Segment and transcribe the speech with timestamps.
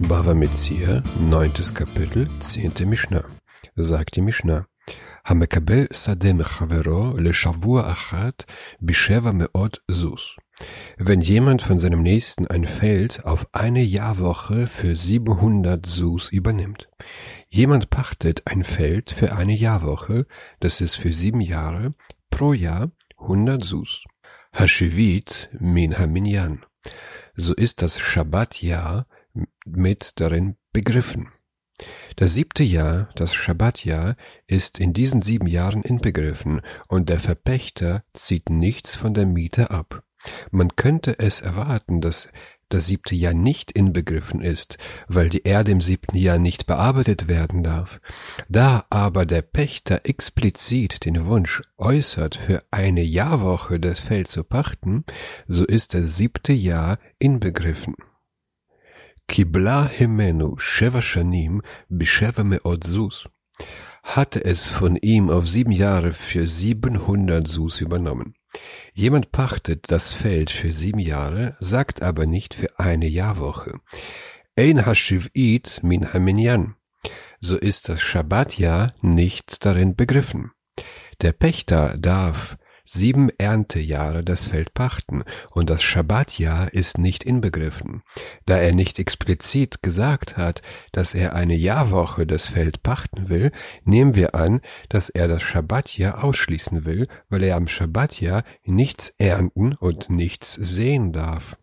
[0.00, 3.24] Bava Metzia, neuntes Kapitel, zehnte Mishnah.
[3.76, 4.64] Sagt die Mishnah.
[5.26, 8.30] המקבל שדה מחברו לשבוע אחד
[8.82, 10.20] בשבע מאות זוז.
[11.00, 16.88] Wenn jemand von seinem Nächsten ein Feld auf eine Jahrwoche für 700 Sus übernimmt.
[17.48, 20.26] Jemand pachtet ein Feld für eine Jahrwoche,
[20.60, 21.94] das ist für sieben Jahre,
[22.30, 24.04] pro Jahr 100 Sus.
[24.52, 26.60] Hashivit min haminyan.
[27.34, 29.06] So ist das Schabbatjahr
[29.65, 31.31] mit darin begriffen.
[32.15, 34.15] Das siebte Jahr, das Schabbatjahr,
[34.47, 40.03] ist in diesen sieben Jahren inbegriffen und der Verpächter zieht nichts von der Miete ab.
[40.51, 42.29] Man könnte es erwarten, dass
[42.67, 47.63] das siebte Jahr nicht inbegriffen ist, weil die Erde im siebten Jahr nicht bearbeitet werden
[47.63, 47.99] darf.
[48.47, 55.03] Da aber der Pächter explizit den Wunsch äußert, für eine Jahrwoche das Feld zu pachten,
[55.47, 57.95] so ist das siebte Jahr inbegriffen.
[59.29, 63.29] Kibla Himenu Sheva Shanim Bisheva Meot Sus
[64.01, 68.33] hatte es von ihm auf sieben Jahre für siebenhundert Sus übernommen.
[68.95, 73.79] Jemand pachtet das Feld für sieben Jahre, sagt aber nicht für eine Jahrwoche.
[74.57, 76.75] Ein Hashivit min Haminyan.
[77.39, 80.51] So ist das Schabbatjahr nicht darin begriffen.
[81.21, 82.57] Der Pächter darf
[82.91, 88.01] sieben Erntejahre das Feld pachten und das Schabbatjahr ist nicht inbegriffen.
[88.45, 93.51] Da er nicht explizit gesagt hat, dass er eine Jahrwoche das Feld pachten will,
[93.83, 99.73] nehmen wir an, dass er das Schabbatjahr ausschließen will, weil er am Schabbatjahr nichts ernten
[99.75, 101.57] und nichts sehen darf.